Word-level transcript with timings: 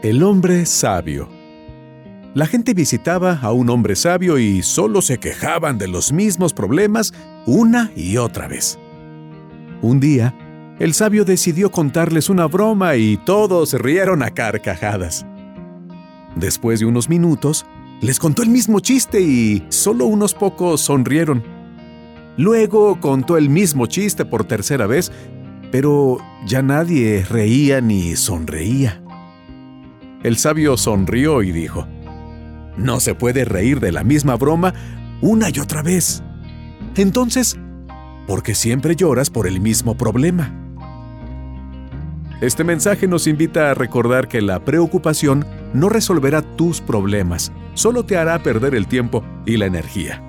El 0.00 0.22
hombre 0.22 0.64
sabio. 0.64 1.28
La 2.32 2.46
gente 2.46 2.72
visitaba 2.72 3.40
a 3.42 3.50
un 3.50 3.68
hombre 3.68 3.96
sabio 3.96 4.38
y 4.38 4.62
solo 4.62 5.02
se 5.02 5.18
quejaban 5.18 5.76
de 5.76 5.88
los 5.88 6.12
mismos 6.12 6.54
problemas 6.54 7.12
una 7.46 7.90
y 7.96 8.16
otra 8.16 8.46
vez. 8.46 8.78
Un 9.82 9.98
día, 9.98 10.76
el 10.78 10.94
sabio 10.94 11.24
decidió 11.24 11.72
contarles 11.72 12.30
una 12.30 12.46
broma 12.46 12.94
y 12.94 13.16
todos 13.16 13.72
rieron 13.72 14.22
a 14.22 14.30
carcajadas. 14.30 15.26
Después 16.36 16.78
de 16.78 16.86
unos 16.86 17.08
minutos, 17.08 17.66
les 18.00 18.20
contó 18.20 18.44
el 18.44 18.50
mismo 18.50 18.78
chiste 18.78 19.20
y 19.20 19.66
solo 19.68 20.04
unos 20.04 20.32
pocos 20.32 20.80
sonrieron. 20.80 21.42
Luego 22.36 23.00
contó 23.00 23.36
el 23.36 23.50
mismo 23.50 23.86
chiste 23.86 24.24
por 24.24 24.44
tercera 24.44 24.86
vez, 24.86 25.10
pero 25.72 26.18
ya 26.46 26.62
nadie 26.62 27.26
reía 27.28 27.80
ni 27.80 28.14
sonreía. 28.14 29.02
El 30.22 30.36
sabio 30.36 30.76
sonrió 30.76 31.42
y 31.42 31.52
dijo, 31.52 31.86
No 32.76 33.00
se 33.00 33.14
puede 33.14 33.44
reír 33.44 33.80
de 33.80 33.92
la 33.92 34.02
misma 34.02 34.36
broma 34.36 34.74
una 35.20 35.48
y 35.50 35.58
otra 35.60 35.82
vez. 35.82 36.22
Entonces, 36.96 37.56
¿por 38.26 38.42
qué 38.42 38.54
siempre 38.54 38.96
lloras 38.96 39.30
por 39.30 39.46
el 39.46 39.60
mismo 39.60 39.96
problema? 39.96 40.52
Este 42.40 42.62
mensaje 42.64 43.06
nos 43.08 43.26
invita 43.26 43.70
a 43.70 43.74
recordar 43.74 44.28
que 44.28 44.40
la 44.40 44.64
preocupación 44.64 45.44
no 45.72 45.88
resolverá 45.88 46.42
tus 46.42 46.80
problemas, 46.80 47.52
solo 47.74 48.04
te 48.04 48.16
hará 48.16 48.42
perder 48.42 48.74
el 48.74 48.86
tiempo 48.86 49.24
y 49.44 49.56
la 49.56 49.66
energía. 49.66 50.22